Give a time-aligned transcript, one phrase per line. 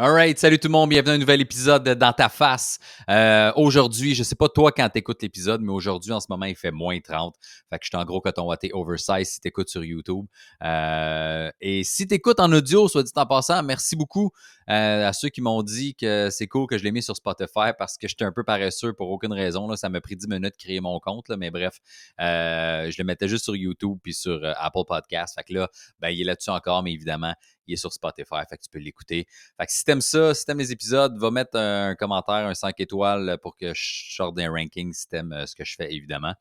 [0.00, 2.78] Alright, salut tout le monde, bienvenue à un nouvel épisode de Dans ta face.
[3.10, 6.54] Euh, aujourd'hui, je sais pas toi quand t'écoutes l'épisode, mais aujourd'hui, en ce moment, il
[6.54, 7.34] fait moins 30.
[7.68, 10.26] Fait que je suis en gros coton watté oversize si t'écoutes sur YouTube.
[10.62, 14.30] Euh, et si t'écoutes en audio, soit dit en passant, merci beaucoup
[14.70, 17.72] euh, à ceux qui m'ont dit que c'est cool que je l'ai mis sur Spotify
[17.76, 19.66] parce que j'étais un peu paresseux pour aucune raison.
[19.66, 19.76] Là.
[19.76, 21.80] Ça m'a pris 10 minutes de créer mon compte, mais bref,
[22.20, 25.34] je le mettais juste sur YouTube puis sur Apple Podcast.
[25.34, 25.68] Fait que là,
[25.98, 27.34] ben, il est là-dessus encore, mais évidemment,
[27.68, 29.26] il est sur Spotify, fait que tu peux l'écouter.
[29.58, 32.74] Fait que si t'aimes ça, si t'aimes les épisodes, va mettre un, commentaire, un 5
[32.80, 36.34] étoiles pour que je sorte d'un ranking si t'aimes euh, ce que je fais, évidemment.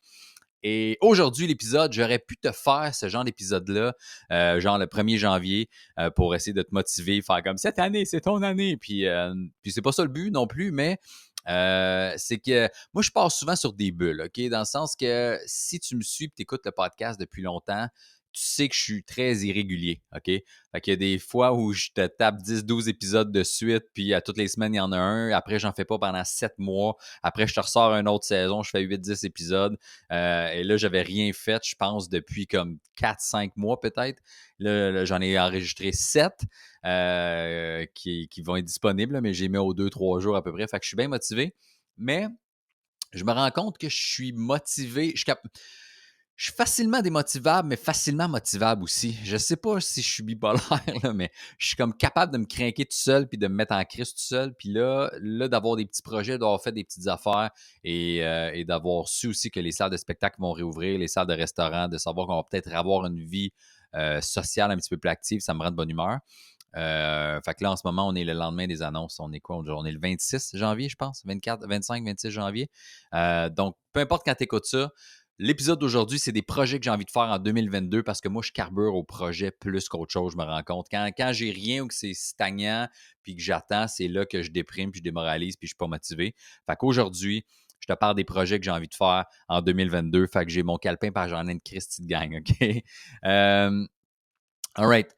[0.64, 3.94] Et aujourd'hui, l'épisode, j'aurais pu te faire ce genre d'épisode-là,
[4.32, 8.06] euh, genre le 1er janvier, euh, pour essayer de te motiver, faire comme cette année,
[8.06, 8.76] c'est ton année.
[8.76, 9.06] Puis,
[9.62, 10.98] puis c'est pas ça le but non plus, mais
[11.46, 14.50] c'est que moi, je pars souvent sur des bulles, OK?
[14.50, 17.88] Dans le sens que si tu me suis et tu écoutes le podcast depuis longtemps,
[18.38, 20.26] tu sais que je suis très irrégulier, OK?
[20.26, 24.14] Fait qu'il y a des fois où je te tape 10-12 épisodes de suite, puis
[24.14, 25.32] à toutes les semaines, il y en a un.
[25.32, 26.98] Après, j'en fais pas pendant 7 mois.
[27.24, 29.78] Après, je te ressors une autre saison, je fais 8-10 épisodes.
[30.12, 34.22] Euh, et là, j'avais rien fait, je pense, depuis comme 4-5 mois peut-être.
[34.60, 36.32] Là, j'en ai enregistré 7
[36.86, 40.68] euh, qui, vont être disponibles, mais j'ai mis aux 2-3 jours à peu près.
[40.68, 41.56] Fait que je suis bien motivé.
[41.98, 42.28] Mais
[43.14, 45.14] je me rends compte que je suis motivé.
[45.16, 45.42] Je cap
[46.38, 49.18] je suis facilement démotivable, mais facilement motivable aussi.
[49.24, 50.62] Je sais pas si je suis bipolaire,
[51.16, 53.84] mais je suis comme capable de me craquer tout seul puis de me mettre en
[53.84, 54.54] crise tout seul.
[54.54, 57.50] Puis là, là d'avoir des petits projets, d'avoir fait des petites affaires
[57.84, 61.34] et, euh, d'avoir su aussi que les salles de spectacle vont réouvrir, les salles de
[61.34, 63.52] restaurant, de savoir qu'on va peut-être avoir une vie
[63.96, 66.20] euh, sociale un petit peu plus active, ça me rend de bonne humeur.
[66.76, 69.20] Euh, fait que là, en ce moment, on est le lendemain des annonces.
[69.20, 69.58] On est quoi?
[69.58, 71.24] On est le 26 janvier, je pense?
[71.26, 72.70] 24, 25, 26 janvier.
[73.56, 74.92] donc, peu importe quand tu écoutes ça,
[75.40, 78.42] L'épisode d'aujourd'hui, c'est des projets que j'ai envie de faire en 2022 parce que moi,
[78.44, 80.88] je carbure au projet plus qu'autre chose, je me rends compte.
[80.90, 82.88] Quand, j'ai rien ou que c'est stagnant
[83.22, 85.86] puis que j'attends, c'est là que je déprime puis je démoralise puis je suis pas
[85.86, 86.34] motivé.
[86.66, 87.46] Fait qu'aujourd'hui,
[87.80, 90.26] je te parle des projets que j'ai envie de faire en 2022.
[90.26, 92.58] Fait que j'ai mon calepin par j'en ai une Christie de gang, OK?
[93.26, 93.86] Euh,
[94.76, 95.14] all right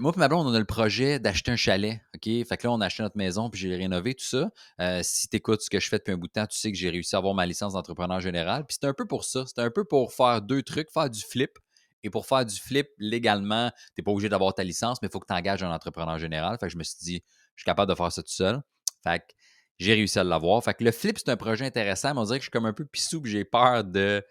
[0.00, 2.00] moi et ma blonde, on a le projet d'acheter un chalet.
[2.12, 4.50] Fait que là, on a acheté notre maison puis j'ai rénové tout ça.
[4.80, 6.72] Euh, si tu écoutes ce que je fais depuis un bout de temps, tu sais
[6.72, 8.64] que j'ai réussi à avoir ma licence d'entrepreneur général.
[8.66, 9.44] Puis c'est un peu pour ça.
[9.46, 11.58] C'est un peu pour faire deux trucs, faire du flip.
[12.04, 15.10] Et pour faire du flip légalement, tu n'es pas obligé d'avoir ta licence, mais il
[15.10, 16.56] faut que tu engages un entrepreneur général.
[16.60, 17.22] Fait que je me suis dit,
[17.56, 18.62] je suis capable de faire ça tout seul.
[19.02, 19.34] Fait que
[19.78, 20.62] j'ai réussi à l'avoir.
[20.62, 22.66] Fait que le flip, c'est un projet intéressant, mais on dirait que je suis comme
[22.66, 24.24] un peu pissou j'ai peur de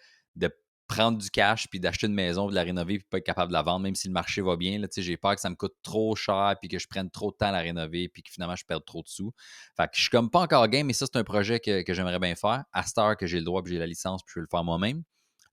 [0.87, 3.53] prendre du cash puis d'acheter une maison, de la rénover puis pas être capable de
[3.53, 4.81] la vendre, même si le marché va bien.
[4.95, 7.47] J'ai peur que ça me coûte trop cher puis que je prenne trop de temps
[7.47, 9.31] à la rénover puis que finalement je perde trop de sous.
[9.75, 12.19] Fait que je suis comme pas encore game, mais ça, c'est un projet que, j'aimerais
[12.19, 12.63] bien faire.
[12.71, 14.49] À cette heure que j'ai le droit puis j'ai la licence puis je vais le
[14.49, 15.03] faire moi-même.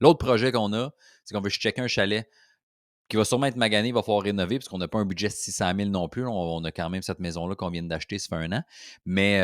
[0.01, 0.91] L'autre projet qu'on a,
[1.25, 2.29] c'est qu'on veut checker un chalet
[3.09, 5.29] qui va sûrement être magané, il va falloir rénover parce qu'on n'a pas un budget
[5.29, 6.27] de 600 000 non plus.
[6.27, 8.63] On, a quand même cette maison-là qu'on vient d'acheter, ça fait un an.
[9.05, 9.41] Mais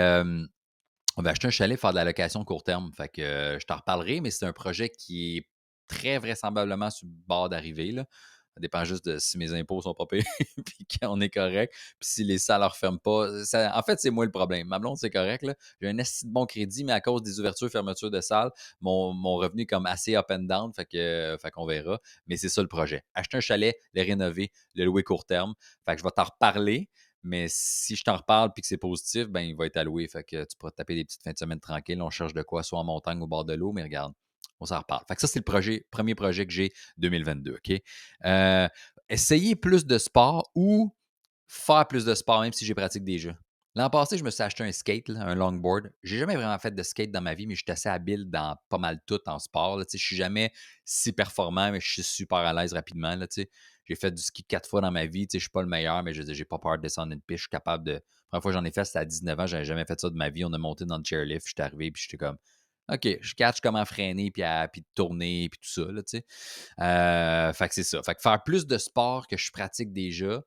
[1.17, 2.91] on va acheter un chalet, faire de la location court terme.
[2.97, 5.47] Fait que je t'en reparlerai, mais c'est un projet qui est
[5.91, 7.93] très vraisemblablement sur le bord d'arriver.
[8.55, 10.25] Ça dépend juste de si mes impôts sont pas payés
[10.65, 11.73] puis qu'on est correct.
[12.01, 13.29] Puis si les salles ne ferment pas.
[13.29, 14.67] en fait, c'est moi le problème.
[14.69, 15.45] Ma blonde, c'est correct.
[15.81, 18.51] J'ai un assez de bon crédit, mais à cause des ouvertures et fermetures de salles,
[18.81, 20.73] mon, revenu est comme assez up and down.
[20.75, 22.01] Fait que fait qu'on verra.
[22.27, 23.03] Mais c'est ça le projet.
[23.15, 25.55] Acheter un chalet, le rénover, le louer court terme.
[25.87, 26.89] Fait que je vais t'en reparler.
[27.23, 30.09] Mais si je t'en reparle et que c'est positif, ben il va être alloué.
[30.09, 32.01] Fait que tu pourras taper des petites fins de semaine tranquilles.
[32.03, 34.15] On cherche de quoi, soit en montagne ou au bord de l'eau, mais regarde,
[34.61, 35.05] on s'en reparle.
[35.19, 37.55] Ça, c'est le projet, premier projet que j'ai 2022.
[37.55, 37.83] OK?
[38.25, 38.69] Euh,
[39.09, 40.95] essayer plus de sport ou
[41.47, 43.37] faire plus de sport, même si j'ai pratique déjà.
[43.77, 45.93] L'an passé, je me suis acheté un skate, un longboard.
[46.03, 48.57] J'ai jamais vraiment fait de skate dans ma vie, mais je suis assez habile dans
[48.69, 49.79] pas mal tout en sport.
[49.81, 50.53] Je Je suis jamais
[50.85, 53.17] si performant, mais je suis super à l'aise rapidement.
[53.37, 55.29] J'ai fait du ski quatre fois dans ma vie.
[55.31, 57.39] Je ne suis pas le meilleur, mais je n'ai pas peur de descendre une piste.
[57.39, 57.93] Je suis capable de.
[57.93, 58.01] La
[58.39, 59.47] première fois que j'en ai fait, c'était à 19 ans.
[59.47, 60.45] Je n'avais jamais fait ça de ma vie.
[60.45, 61.47] On a monté dans le chairlift.
[61.47, 62.39] Je suis arrivé, et j'étais comme
[62.91, 66.25] OK, je catch comment freiner, puis, à, puis tourner, puis tout ça, là, tu sais.
[66.81, 68.03] Euh, fait que c'est ça.
[68.03, 70.43] Fait que faire plus de sport que je pratique déjà,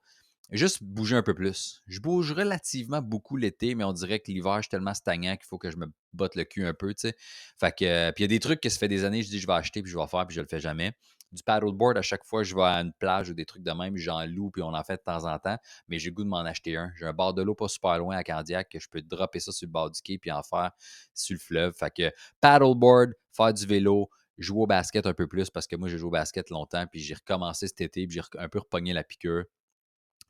[0.51, 1.81] juste bouger un peu plus.
[1.87, 5.45] Je bouge relativement beaucoup l'été, mais on dirait que l'hiver, je suis tellement stagnant qu'il
[5.47, 7.15] faut que je me botte le cul un peu, tu sais.
[7.59, 9.39] Fait que, puis il y a des trucs que ça fait des années, je dis
[9.39, 10.93] je vais acheter, puis je vais faire, puis je le fais jamais
[11.33, 13.97] du paddleboard à chaque fois je vais à une plage ou des trucs de même,
[13.97, 15.57] j'en loue puis on en fait de temps en temps,
[15.87, 16.91] mais j'ai goût de m'en acheter un.
[16.97, 19.51] J'ai un bord de l'eau pas super loin à Candiac que je peux dropper ça
[19.51, 20.71] sur le bord du quai puis en faire
[21.13, 21.73] sur le fleuve.
[21.73, 25.89] Fait que paddleboard, faire du vélo, jouer au basket un peu plus parce que moi
[25.89, 28.93] j'ai joué au basket longtemps puis j'ai recommencé cet été puis j'ai un peu repogné
[28.93, 29.45] la piqûre.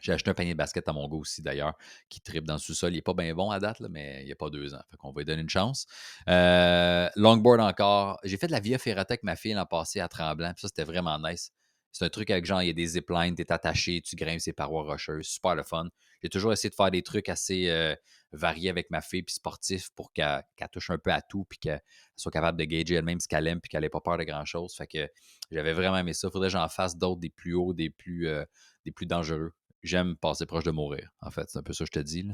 [0.01, 1.73] J'ai acheté un panier de basket à mon gars aussi, d'ailleurs,
[2.09, 2.91] qui tripe dans le sous-sol.
[2.91, 4.81] Il n'est pas bien bon à date, mais il n'y a pas deux ans.
[4.89, 5.85] Fait qu'on va lui donner une chance.
[6.29, 8.19] Euh, longboard encore.
[8.23, 10.53] J'ai fait de la Via Ferrata avec ma fille l'an passé à Tremblant.
[10.57, 11.51] ça, c'était vraiment nice.
[11.93, 14.51] C'est un truc avec genre, il y a des ziplines, t'es attaché, tu grimpes ces
[14.51, 15.89] parois rocheuses, super le fun.
[16.23, 17.95] J'ai toujours essayé de faire des trucs assez euh,
[18.31, 21.81] variés avec ma fille, puis sportifs pour qu'elle touche un peu à tout, puis qu'elle
[22.15, 24.73] soit capable de gager elle-même ce qu'elle aime, puis qu'elle n'ait pas peur de grand-chose.
[24.73, 25.07] Fait que
[25.51, 26.31] j'avais vraiment aimé ça.
[26.31, 28.43] Faudrait que j'en fasse d'autres, des plus hauts, des plus, euh,
[28.85, 29.51] des plus dangereux.
[29.83, 31.49] J'aime passer proche de mourir, en fait.
[31.49, 32.25] C'est un peu ça que je te dis.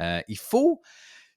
[0.00, 0.80] Euh, il faut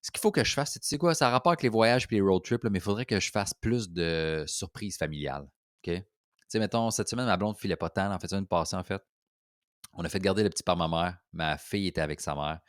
[0.01, 2.07] ce qu'il faut que je fasse, tu sais quoi, ça a rapport avec les voyages
[2.09, 5.47] et les road trips, mais il faudrait que je fasse plus de surprises familiales.
[5.83, 5.93] OK?
[5.93, 6.03] Tu
[6.47, 8.11] sais, mettons, cette semaine, ma blonde filait pas tant.
[8.11, 9.01] En fait, une passée, en fait.
[9.93, 11.17] On a fait garder le petit par ma mère.
[11.33, 12.59] Ma fille était avec sa mère.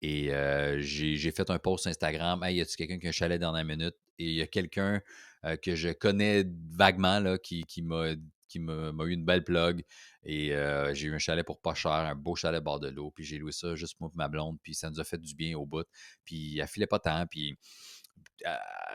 [0.00, 2.42] Et euh, j'ai fait un post sur Instagram.
[2.44, 3.96] Hey, y a-tu quelqu'un qui a un chalet dans la minute?
[4.18, 5.00] Et il y a quelqu'un
[5.44, 8.14] euh, que je connais vaguement là, qui, qui m'a
[8.56, 9.84] eu une belle plug.
[10.24, 10.48] Et
[10.92, 13.10] j'ai eu un chalet pour pas cher, un beau chalet bord de l'eau.
[13.10, 14.58] Puis j'ai loué ça juste pour ma blonde.
[14.62, 15.86] Puis ça nous a fait du bien au bout.
[16.24, 17.26] Puis elle filait pas tant.
[17.26, 17.58] Puis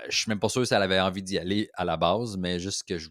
[0.10, 2.60] je suis même pas sûr si elle avait envie d'y aller à la base, mais
[2.60, 3.10] juste que je,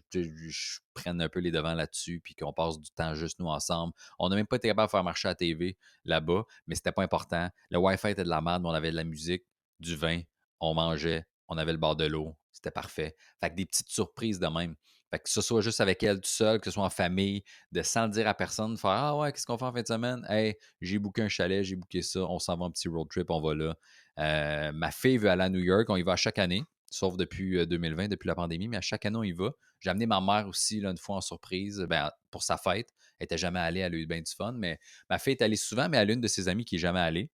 [0.93, 3.93] prenne un peu les devants là-dessus, puis qu'on passe du temps juste nous ensemble.
[4.19, 7.03] On n'a même pas été capable de faire marcher la TV là-bas, mais c'était pas
[7.03, 7.49] important.
[7.71, 9.43] Le Wi-Fi était de la merde, on avait de la musique,
[9.79, 10.21] du vin,
[10.59, 13.15] on mangeait, on avait le bord de l'eau, c'était parfait.
[13.39, 14.75] Fait que des petites surprises de même.
[15.19, 18.05] Que ce soit juste avec elle tout seul, que ce soit en famille, de sans
[18.05, 20.25] le dire à personne, de faire Ah ouais, qu'est-ce qu'on fait en fin de semaine?
[20.27, 23.29] Hey, j'ai booké un chalet, j'ai booké ça, on s'en va un petit road trip,
[23.29, 23.75] on va là.
[24.19, 27.65] Euh, ma fille veut aller à New York, on y va chaque année, sauf depuis
[27.65, 29.51] 2020, euh, depuis la pandémie, mais à chaque année, on y va.
[29.79, 32.89] J'ai amené ma mère aussi là, une fois en surprise ben, pour sa fête.
[33.19, 35.89] Elle n'était jamais allée, elle a eu du fun, mais ma fille est allée souvent,
[35.89, 37.29] mais elle a une de ses amies qui n'est jamais allée.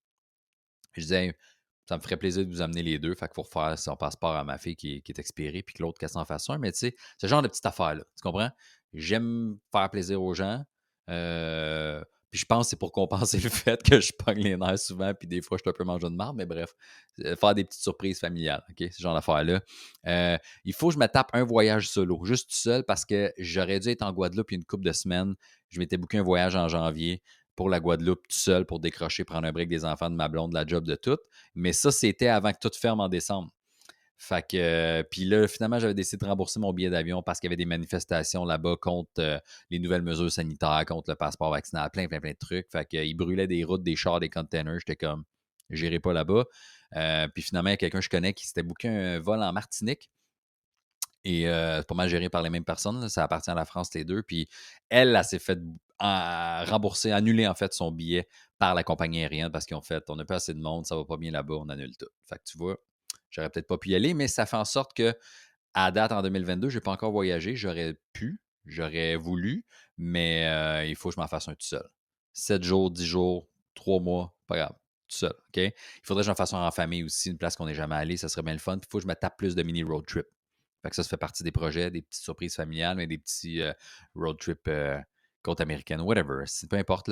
[0.94, 1.36] Je disais,
[1.90, 3.16] ça me ferait plaisir de vous amener les deux.
[3.16, 5.98] Fait qu'il faut refaire son passeport à ma fille qui, est expiré, puis que l'autre
[5.98, 6.60] qu'elle s'en fasse un.
[6.60, 8.04] Mais tu sais, ce genre de petite affaire-là.
[8.16, 8.52] Tu comprends?
[8.94, 10.64] J'aime faire plaisir aux gens.
[11.10, 14.78] Euh, puis je pense que c'est pour compenser le fait que je pogne les nerfs
[14.78, 16.76] souvent, puis des fois, je suis un peu mangeur de marde, mais bref,
[17.26, 18.88] euh, faire des petites surprises familiales, OK?
[18.92, 19.60] Ce genre d'affaires-là.
[20.06, 23.34] Euh, il faut que je me tape un voyage solo, juste tout seul, parce que
[23.40, 25.34] j'aurais dû être en Guadeloupe une couple de semaines.
[25.70, 27.24] Je m'étais booké un voyage en janvier
[27.60, 30.52] pour la Guadeloupe tout seul pour décrocher, prendre un break des enfants de ma blonde,
[30.52, 31.18] de la job de tout.
[31.56, 33.52] Mais ça, c'était avant que tout ferme en décembre.
[34.16, 37.50] Fait que, euh, puis là, finalement, j'avais décidé de rembourser mon billet d'avion parce qu'il
[37.50, 39.38] y avait des manifestations là-bas contre euh,
[39.72, 42.72] les nouvelles mesures sanitaires, contre le passeport vaccinal, plein, plein, plein de trucs.
[42.72, 44.80] Fait qu'ils brûlaient des routes, des chars, des containers.
[44.80, 45.26] J'étais comme,
[45.70, 46.46] j'irai pas là-bas.
[46.96, 49.44] Euh, puis finalement, il y a quelqu'un que je connais qui s'était booké un vol
[49.44, 50.10] en Martinique.
[51.26, 53.10] Et c'est pas mal géré par les mêmes personnes.
[53.10, 54.24] Ça appartient à la France, les deux.
[54.24, 54.48] Puis
[54.90, 55.60] elle, elle, s'est fait
[56.00, 58.28] rembourser, annuler en fait son billet
[58.58, 61.04] par la compagnie aérienne parce qu'en fait, on n'a pas assez de monde, ça va
[61.06, 62.08] pas bien là-bas, on annule tout.
[62.26, 62.78] Fait que tu vois,
[63.30, 65.16] J'aurais peut-être pas pu y aller, mais ça fait en sorte que,
[65.74, 67.56] à date en 2022, je n'ai pas encore voyagé.
[67.56, 69.66] J'aurais pu, j'aurais voulu,
[69.98, 71.88] mais il faut que je m'en fasse un tout seul.
[72.34, 74.74] 7 jours, 10 jours, 3 mois, pas grave,
[75.08, 75.34] tout seul.
[75.50, 75.58] OK?
[75.58, 75.74] Il
[76.04, 78.30] faudrait que j'en fasse un en famille aussi, une place qu'on n'est jamais allé, ça
[78.30, 78.78] serait bien le fun.
[78.78, 80.26] il faut que je me tape plus de mini road trip.
[80.82, 83.74] Fait que ça, fait partie des projets, des petites surprises familiales, mais des petits euh,
[84.16, 84.98] road trips euh,
[85.42, 87.12] côte américaine, whatever, peu importe.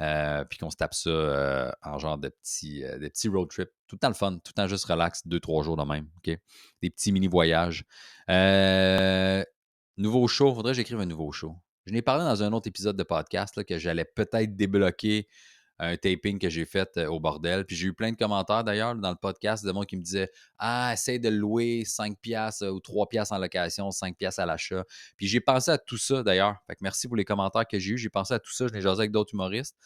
[0.00, 3.70] Euh, puis qu'on se tape ça en genre de petits, des petits road trips.
[3.86, 6.08] Tout le temps le fun, tout le temps juste relax, deux, trois jours de même,
[6.16, 6.38] OK?
[6.82, 7.84] Des petits mini-voyages.
[9.96, 11.56] nouveau show, faudrait que j'écrive un nouveau show.
[11.86, 15.26] Je n'ai parlé dans un autre épisode de podcast que j'allais peut-être débloquer
[15.78, 17.64] un taping que j'ai fait euh, au bordel.
[17.64, 20.30] Puis j'ai eu plein de commentaires d'ailleurs dans le podcast de moi qui me disaient
[20.58, 24.46] Ah, essaye de louer 5 piastres euh, ou 3 piastres en location, 5 piastres à
[24.46, 24.84] l'achat.
[25.16, 26.56] Puis j'ai pensé à tout ça d'ailleurs.
[26.66, 27.98] Fait que merci pour les commentaires que j'ai eu.
[27.98, 28.66] J'ai pensé à tout ça.
[28.66, 29.76] Je l'ai jasé avec d'autres humoristes.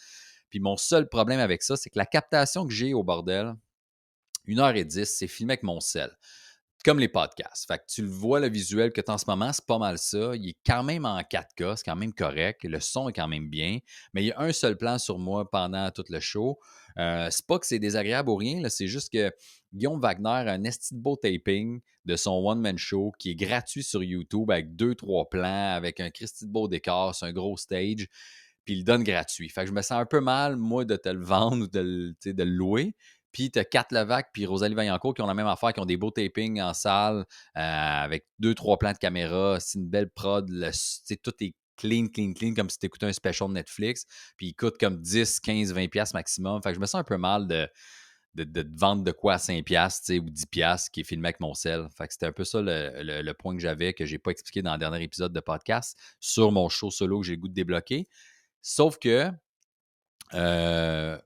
[0.49, 3.55] Puis mon seul problème avec ça, c'est que la captation que j'ai au bordel,
[4.47, 6.11] 1h10, c'est filmé avec mon sel
[6.85, 7.67] comme les podcasts.
[7.67, 9.99] Fait tu le vois, le visuel que tu as en ce moment, c'est pas mal
[9.99, 10.33] ça.
[10.35, 12.65] Il est quand même en 4K, c'est quand même correct.
[12.65, 13.79] Le son est quand même bien.
[14.15, 16.59] Mais il y a un seul plan sur moi pendant tout le show.
[16.99, 19.33] Euh, c'est pas que c'est désagréable ou rien, c'est juste que
[19.73, 23.83] Guillaume Wagner a un esti de beau taping de son one-man show qui est gratuit
[23.83, 27.57] sur YouTube avec deux, trois plans, avec un Christy de beau décor, c'est un gros
[27.57, 28.09] stage
[28.65, 29.49] puis il le donne gratuit.
[29.49, 32.15] Fait que je me sens un peu mal, moi, de te le vendre ou de,
[32.25, 32.95] de le louer.
[33.33, 35.87] Puis tu as Kat Levac puis Rosalie Vaillancourt qui ont la même affaire, qui ont
[35.87, 37.25] des beaux tapings en salle
[37.57, 39.59] euh, avec deux, trois plans de caméra.
[39.61, 40.49] C'est une belle prod.
[41.23, 44.05] tout est clean, clean, clean, comme si tu écoutais un special Netflix.
[44.37, 46.63] Puis il coûte comme 10, 15, 20 pièces maximum.
[46.63, 47.69] Fait que je me sens un peu mal de,
[48.35, 51.55] de, vendre de quoi à 5 pièces ou 10 pièces qui est filmé avec mon
[51.55, 51.89] sel.
[51.97, 54.73] Fait que c'était un peu ça le, point que j'avais, que j'ai pas expliqué dans
[54.73, 58.09] le dernier épisode de podcast sur mon show solo que j'ai le goût de débloquer.
[58.63, 59.31] Sauf que
[60.35, 61.19] euh,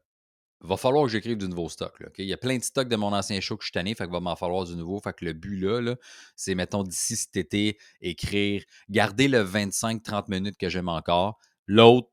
[0.60, 2.02] va falloir que j'écrive du nouveau stock.
[2.18, 4.04] Il y a plein de stocks de mon ancien show que je suis tanné, fait
[4.04, 5.00] qu'il va m'en falloir du nouveau.
[5.00, 5.94] Fait le but là,
[6.34, 11.38] c'est, mettons, d'ici cet été, écrire, garder le 25-30 minutes que j'aime encore.
[11.66, 12.08] L'autre,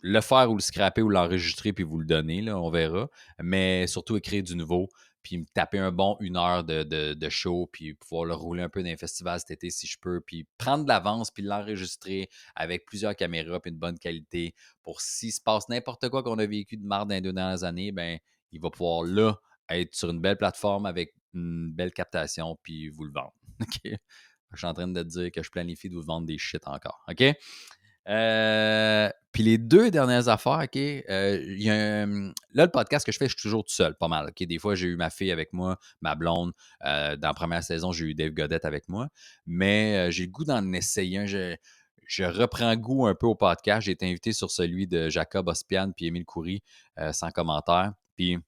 [0.00, 3.08] le faire ou le scraper ou l'enregistrer puis vous le donner, là, on verra.
[3.42, 4.88] Mais surtout écrire du nouveau.
[5.22, 8.82] Puis me taper un bon une heure de, show, puis pouvoir le rouler un peu
[8.82, 12.86] dans les festivals cet été si je peux, puis prendre de l'avance, puis l'enregistrer avec
[12.86, 16.76] plusieurs caméras, puis une bonne qualité, pour s'il se passe n'importe quoi qu'on a vécu
[16.76, 18.18] de marre dans les deux dernières années, ben
[18.52, 23.04] il va pouvoir là être sur une belle plateforme avec une belle captation, puis vous
[23.04, 23.34] le vendre.
[24.52, 26.66] Je suis en train de te dire que je planifie de vous vendre des shit
[26.66, 27.04] encore.
[27.08, 27.22] OK?
[28.08, 33.18] Euh, puis les deux dernières affaires, OK, euh, y a là, le podcast que je
[33.18, 34.32] fais, je suis toujours tout seul, pas mal.
[34.38, 36.52] Des fois, j'ai eu ma fille avec moi, ma blonde.
[36.84, 39.08] Euh, dans la première saison, j'ai eu Dave Godette avec moi.
[39.46, 41.26] Mais j'ai le goût d'en essayer un.
[41.26, 41.56] Je,
[42.06, 43.82] je, reprends goût un peu au podcast.
[43.82, 46.62] J'ai été invité sur celui de Jacob Ospian puis Émile Coury,
[47.12, 47.92] sans commentaire.
[48.16, 48.38] Puis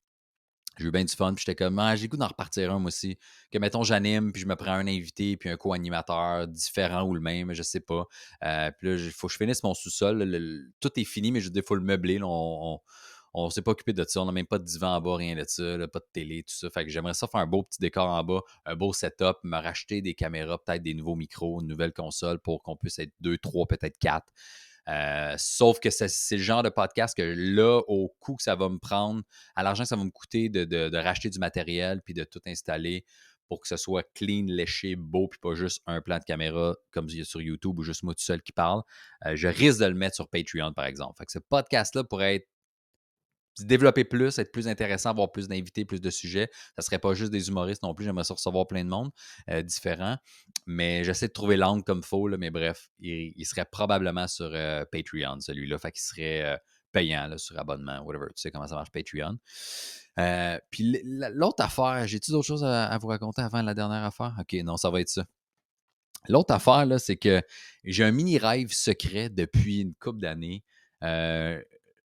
[0.78, 2.88] j'ai eu bien du fun, puis j'étais comme, ah, j'ai goût d'en repartir un, moi
[2.88, 3.18] aussi.
[3.50, 7.20] Que, mettons, j'anime, puis je me prends un invité, puis un co-animateur différent ou le
[7.20, 8.06] même, je sais pas.
[8.44, 10.70] Euh, puis là, il faut que je finisse mon sous-sol.
[10.80, 12.18] tout est fini, mais je dis, faut le meubler.
[12.22, 12.80] on,
[13.34, 14.22] on, s'est pas occupé de ça.
[14.22, 16.54] On n'a même pas de divan en bas, rien de ça, pas de télé, tout
[16.54, 16.70] ça.
[16.70, 19.56] Fait que j'aimerais ça faire un beau petit décor en bas, un beau setup, me
[19.56, 23.38] racheter des caméras, peut-être des nouveaux micros, une nouvelle console pour qu'on puisse être deux,
[23.38, 24.32] trois, peut-être quatre.
[24.88, 28.68] Euh, sauf que c'est le genre de podcast que là, au coût que ça va
[28.68, 29.22] me prendre,
[29.54, 33.04] à l'argent que ça va me coûter de, racheter du matériel puis de tout installer
[33.48, 37.08] pour que ce soit clean, léché, beau, puis pas juste un plan de caméra comme
[37.08, 38.82] sur YouTube ou juste moi tout seul qui parle,
[39.26, 41.14] euh, je risque de le mettre sur Patreon, par exemple.
[41.18, 42.48] Fait ce podcast-là pourrait être
[43.58, 46.50] développer plus, être plus intéressant, avoir plus d'invités, plus de sujets.
[46.76, 48.04] Ça serait pas juste des humoristes non plus.
[48.04, 49.10] J'aimerais recevoir plein de monde
[49.50, 50.16] euh, différent.
[50.66, 52.28] Mais j'essaie de trouver l'angle comme faux.
[52.38, 55.78] mais bref, il, serait probablement sur euh, Patreon, celui-là.
[55.78, 56.56] Fait qu'il serait euh,
[56.92, 58.26] payant sur abonnement, whatever.
[58.28, 59.38] Tu sais comment ça marche Patreon.
[60.70, 64.34] puis l'autre affaire, j'ai-tu d'autres choses à, vous raconter avant la dernière affaire?
[64.38, 65.24] OK, non, ça va être ça.
[66.28, 67.40] L'autre affaire, là, c'est que
[67.84, 70.62] j'ai un mini rêve secret depuis une couple d'années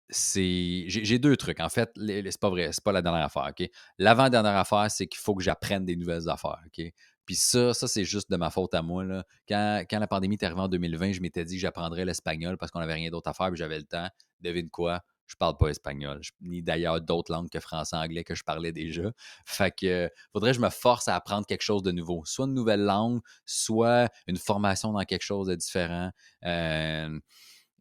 [0.09, 0.85] c'est.
[0.87, 1.59] J'ai deux trucs.
[1.59, 3.67] En fait, c'est pas vrai, c'est pas la dernière affaire, OK?
[3.97, 6.91] L'avant-dernière affaire, c'est qu'il faut que j'apprenne des nouvelles affaires, OK?
[7.25, 9.03] Puis ça, ça, c'est juste de ma faute à moi.
[9.47, 12.79] Quand, la pandémie est arrivée en 2020, je m'étais dit que j'apprendrais l'espagnol parce qu'on
[12.79, 14.07] n'avait rien d'autre à faire, puis j'avais le temps.
[14.41, 15.01] Devine quoi?
[15.27, 19.11] Je parle pas espagnol, ni d'ailleurs d'autres langues que français, anglais que je parlais déjà.
[19.43, 22.53] Fait que faudrait que je me force à apprendre quelque chose de nouveau, soit une
[22.53, 26.11] nouvelle langue, soit une formation dans quelque chose de différent.
[26.45, 27.19] Euh,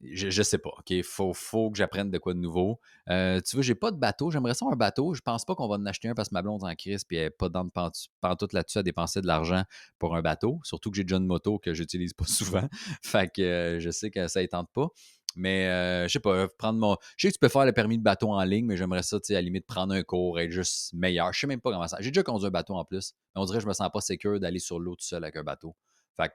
[0.03, 0.71] je, je, sais pas.
[0.71, 2.81] OK, faut, faut que j'apprenne de quoi de nouveau.
[3.09, 4.31] Euh, tu vois, j'ai pas de bateau.
[4.31, 5.15] J'aimerais ça un bateau.
[5.15, 7.05] Je pense pas qu'on va en acheter un parce que ma blonde est en crise
[7.05, 7.69] puis elle n'est pas dans
[8.21, 9.65] pantoute là-dessus à dépenser de l'argent
[9.99, 10.61] pour un bateau.
[10.65, 12.69] Surtout que j'ai déjà une moto que j'utilise pas souvent.
[13.03, 14.89] fait que euh, je sais que ça ne tente pas.
[15.37, 16.97] Mais euh, je sais pas, prendre mon.
[17.17, 19.19] Je sais que tu peux faire le permis de bateau en ligne, mais j'aimerais ça,
[19.19, 21.33] tu à la limite, prendre un cours, être juste meilleur.
[21.33, 21.97] Je sais même pas comment ça.
[22.01, 24.39] J'ai déjà conduit un bateau en plus, on dirait que je me sens pas sécure
[24.39, 25.75] d'aller sur l'eau tout seul avec un bateau.
[26.17, 26.35] Fait que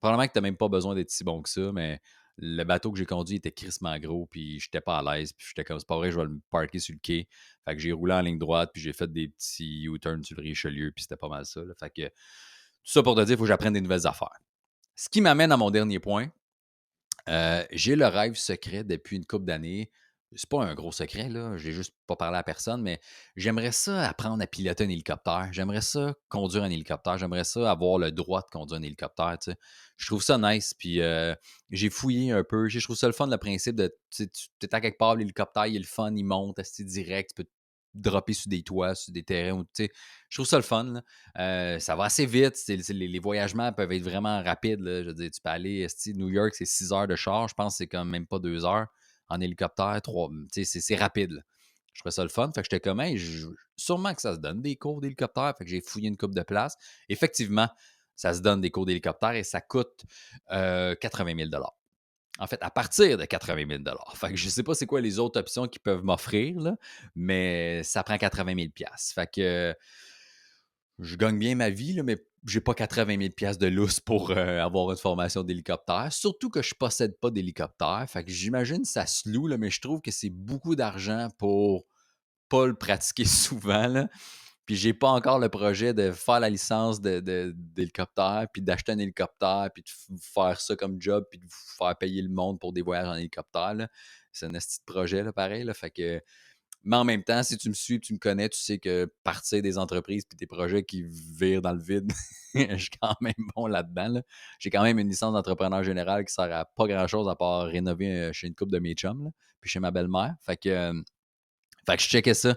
[0.00, 2.00] probablement que tu même pas besoin d'être si bon que ça, mais
[2.42, 5.62] le bateau que j'ai conduit était crissement gros, puis j'étais pas à l'aise, puis j'étais
[5.62, 7.28] comme, c'est pas vrai, je vais le parker sur le quai.
[7.66, 10.42] Fait que j'ai roulé en ligne droite, puis j'ai fait des petits U-turns sur le
[10.42, 11.60] Richelieu, puis c'était pas mal ça.
[11.78, 14.40] Fait que tout ça pour te dire, il faut que j'apprenne des nouvelles affaires.
[14.96, 16.30] Ce qui m'amène à mon dernier point.
[17.28, 19.90] Euh, j'ai le rêve secret depuis une couple d'années
[20.36, 21.56] c'est pas un gros secret, là.
[21.56, 23.00] J'ai juste pas parlé à personne, mais
[23.34, 25.48] j'aimerais ça apprendre à piloter un hélicoptère.
[25.52, 27.18] J'aimerais ça conduire un hélicoptère.
[27.18, 29.36] J'aimerais ça avoir le droit de conduire un hélicoptère.
[29.96, 30.72] Je trouve ça nice.
[30.74, 31.00] Puis
[31.70, 32.68] j'ai fouillé un peu.
[32.68, 34.24] Je trouve ça le fun, le principe de tu
[34.62, 37.50] es à quelque part, l'hélicoptère, il est le fun, il monte, c'est direct, tu peux
[37.94, 39.64] dropper sur des toits, sur des terrains.
[39.76, 39.88] Je
[40.36, 41.02] trouve ça le fun.
[41.36, 42.56] Ça va assez vite.
[42.68, 44.80] les, voyagements peuvent être vraiment rapides.
[44.80, 47.50] Je veux dire, tu peux aller, New York, c'est 6 heures de charge.
[47.50, 48.86] Je pense que c'est quand même pas 2 heures
[49.30, 51.42] en hélicoptère, trois, c'est rapide.
[51.92, 52.50] Je ferais ça le fun.
[52.54, 53.02] Fait que j'étais comme,
[53.76, 55.54] sûrement que ça se donne des cours d'hélicoptère.
[55.56, 56.76] Fait que j'ai fouillé une coupe de place.
[57.08, 57.68] Effectivement,
[58.16, 60.04] ça se donne des cours d'hélicoptère et ça coûte
[60.48, 61.50] 80 000
[62.40, 63.82] en fait, à partir de 80 000
[64.14, 66.56] Fait que je ne sais pas c'est quoi les autres options qu'ils peuvent m'offrir,
[67.14, 69.76] mais ça prend 80 000 Fait que
[71.00, 72.16] je gagne bien ma vie, là, mais
[72.46, 76.12] j'ai pas 80 000 de lousse pour euh, avoir une formation d'hélicoptère.
[76.12, 78.04] Surtout que je possède pas d'hélicoptère.
[78.08, 81.86] Fait que j'imagine ça se loue, là, mais je trouve que c'est beaucoup d'argent pour
[82.48, 83.86] pas le pratiquer souvent.
[83.88, 84.08] Là.
[84.66, 89.68] Puis j'ai pas encore le projet de faire la licence d'hélicoptère, puis d'acheter un hélicoptère,
[89.74, 91.46] puis de faire ça comme job, puis de
[91.78, 93.74] faire payer le monde pour des voyages en hélicoptère.
[94.32, 95.68] C'est un petit projet, là, pareil.
[95.74, 96.22] Fait que
[96.82, 99.60] mais en même temps, si tu me suis, tu me connais, tu sais que partir
[99.60, 102.10] des entreprises puis des projets qui virent dans le vide,
[102.54, 104.22] je suis quand même bon là-dedans.
[104.58, 108.08] J'ai quand même une licence d'entrepreneur général qui sert à pas grand-chose à part rénover
[108.08, 110.34] euh, chez une couple de mes chums, puis chez ma belle-mère.
[110.40, 111.02] Fait que, euh,
[111.86, 112.56] fait que je checkais ça.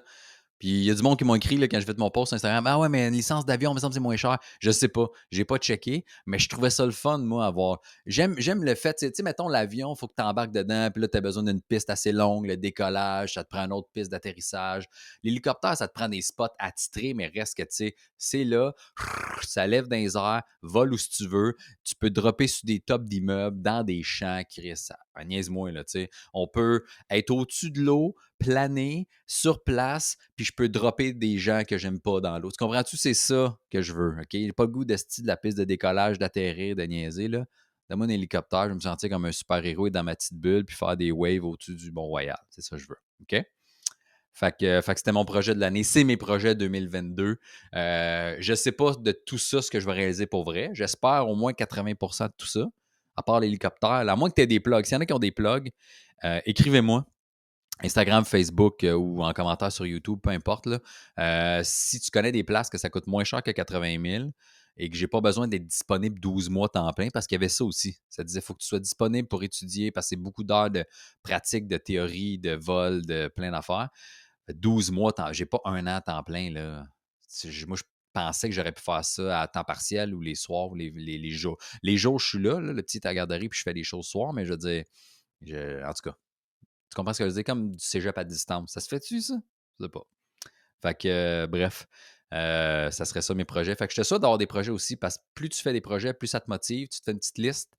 [0.60, 2.30] Puis il y a du monde qui m'ont écrit là, quand je fait mon post
[2.30, 4.38] sur Instagram Ah ouais, mais une licence d'avion, me semble c'est moins cher.
[4.60, 5.08] Je sais pas.
[5.32, 7.80] J'ai pas checké, mais je trouvais ça le fun, moi, à voir.
[8.06, 11.08] J'aime, le fait, tu sais, mettons l'avion, il faut que tu embarques dedans, puis là,
[11.08, 14.12] tu as besoin d'une piste assez longue, le décollage, ça te prend une autre piste
[14.12, 14.86] d'atterrissage.
[15.24, 18.74] L'hélicoptère, ça te prend des spots attitrés, mais reste que, tu sais, c'est là,
[19.44, 21.56] ça lève dans les airs, vole où tu veux.
[21.84, 24.78] Tu peux dropper sur des tops d'immeubles, dans des champs, Chris.
[24.78, 26.10] Ça, niaise-moi, là, tu sais.
[26.34, 31.64] On peut être au-dessus de l'eau, planer sur place, puis je peux dropper des gens
[31.68, 32.52] que j'aime pas dans l'eau.
[32.52, 32.98] Tu comprends-tu?
[32.98, 34.16] C'est ça que je veux.
[34.20, 34.28] OK?
[34.32, 37.28] J'ai pas le goût de style de la piste de décollage, d'atterrir, de niaiser.
[37.28, 37.46] Là.
[37.90, 40.98] Donne-moi un hélicoptère, je me sentir comme un super-héros dans ma petite bulle, puis faire
[40.98, 42.40] des waves au-dessus du Mont-Royal.
[42.50, 42.98] C'est ça que je veux.
[43.22, 43.46] OK?
[44.34, 45.84] Fait que, c'était mon projet de l'année.
[45.84, 47.38] C'est mes projets 2022.
[47.76, 50.72] Euh, je sais pas de tout ça ce que je vais réaliser pour vrai.
[50.74, 52.66] J'espère au moins 80% de tout ça,
[53.16, 53.90] à part l'hélicoptère.
[53.90, 54.86] À moins que tu aies des plugs.
[54.86, 55.72] S'il y en a qui ont des plugs,
[56.24, 57.06] euh, écrivez-moi.
[57.84, 60.70] Instagram, Facebook euh, ou en commentaire sur YouTube, peu importe.
[61.20, 64.30] Euh, si tu connais des places que ça coûte moins cher que 80 000
[64.78, 67.50] et que j'ai pas besoin d'être disponible 12 mois temps plein, parce qu'il y avait
[67.50, 68.00] ça aussi.
[68.10, 70.86] Ça disait qu'il faut que tu sois disponible pour étudier, passer beaucoup d'heures de
[71.24, 73.90] pratique, de théorie, de vol, de plein d'affaires.
[74.50, 76.52] 12 mois, j'ai pas un an temps plein.
[76.52, 76.86] Là.
[77.68, 80.76] Moi, je pensais que j'aurais pu faire ça à temps partiel ou les soirs ou
[80.76, 81.58] les, jours.
[81.82, 84.34] Les jours, je suis là, le petit à garderie, puis je fais des choses soir,
[84.34, 84.84] mais je veux dire,
[85.86, 86.16] en tout cas,
[86.94, 87.44] tu comprends ce que je veux dire?
[87.44, 88.72] Comme du cégep à distance.
[88.72, 89.34] Ça se fait-tu, ça?
[89.80, 90.04] Je sais pas.
[90.80, 91.88] Fait que, euh, bref,
[92.34, 93.76] euh, ça serait ça mes projets.
[93.76, 95.82] Fait que je te souhaite d'avoir des projets aussi parce que plus tu fais des
[95.82, 96.90] projets, plus ça te motive.
[96.90, 97.74] Tu te fais une petite liste,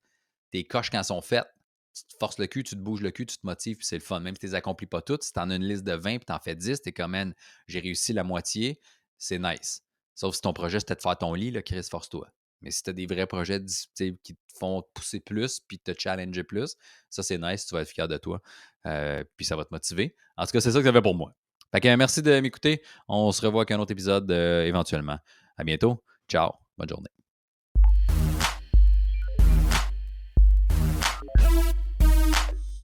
[0.51, 1.47] tes coches quand elles sont faites,
[1.95, 3.99] tu te forces le cul, tu te bouges le cul, tu te motives, puis c'est
[3.99, 4.19] le fun.
[4.19, 6.17] Même si tu les accomplis pas toutes, si tu en as une liste de 20
[6.17, 7.35] puis tu en fais 10, tu es comme,
[7.69, 8.81] j'ai réussi la moitié,
[9.17, 9.83] c'est nice.
[10.15, 12.29] Sauf si ton projet, c'était de faire ton lit, là, Chris, force-toi.
[12.63, 13.63] Mais si tu as des vrais projets
[13.95, 16.77] qui te font pousser plus puis te challenger plus,
[17.11, 18.41] ça c'est nice, tu vas être fier de toi.
[18.87, 20.17] Euh, puis ça va te motiver.
[20.37, 21.35] En tout cas, c'est ça que ça fait pour moi.
[21.73, 22.83] Fait que merci de m'écouter.
[23.09, 25.19] On se revoit avec un autre épisode euh, éventuellement.
[25.59, 26.03] À bientôt.
[26.29, 26.53] Ciao.
[26.79, 27.24] Bonne journée.